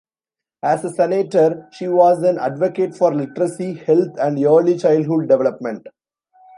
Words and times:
As 0.63 0.83
a 0.83 0.89
Senator, 0.89 1.69
she 1.73 1.87
was 1.87 2.23
an 2.23 2.39
advocate 2.39 2.97
for 2.97 3.13
literacy, 3.13 3.75
health 3.75 4.17
and 4.17 4.43
early 4.43 4.75
childhood 4.75 5.27
development. 5.29 5.85